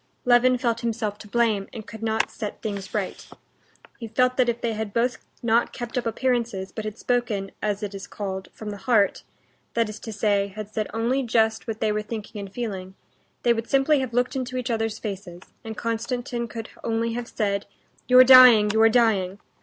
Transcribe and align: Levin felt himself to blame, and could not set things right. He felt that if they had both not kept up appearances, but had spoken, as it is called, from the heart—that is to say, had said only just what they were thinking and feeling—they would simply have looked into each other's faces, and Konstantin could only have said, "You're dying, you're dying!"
Levin 0.25 0.57
felt 0.57 0.79
himself 0.81 1.19
to 1.19 1.27
blame, 1.27 1.67
and 1.71 1.85
could 1.85 2.01
not 2.01 2.31
set 2.31 2.59
things 2.63 2.91
right. 2.91 3.27
He 3.99 4.07
felt 4.07 4.35
that 4.37 4.49
if 4.49 4.59
they 4.61 4.73
had 4.73 4.95
both 4.95 5.19
not 5.43 5.73
kept 5.73 5.95
up 5.95 6.07
appearances, 6.07 6.71
but 6.71 6.85
had 6.85 6.97
spoken, 6.97 7.51
as 7.61 7.83
it 7.83 7.93
is 7.93 8.07
called, 8.07 8.47
from 8.51 8.71
the 8.71 8.77
heart—that 8.89 9.89
is 9.89 9.99
to 9.99 10.11
say, 10.11 10.47
had 10.47 10.73
said 10.73 10.87
only 10.91 11.21
just 11.21 11.67
what 11.67 11.81
they 11.81 11.91
were 11.91 12.01
thinking 12.01 12.39
and 12.39 12.51
feeling—they 12.51 13.53
would 13.53 13.69
simply 13.69 13.99
have 13.99 14.11
looked 14.11 14.35
into 14.35 14.57
each 14.57 14.71
other's 14.71 14.97
faces, 14.97 15.41
and 15.63 15.77
Konstantin 15.77 16.47
could 16.47 16.71
only 16.83 17.13
have 17.13 17.27
said, 17.27 17.67
"You're 18.07 18.23
dying, 18.23 18.71
you're 18.71 18.89
dying!" 18.89 19.37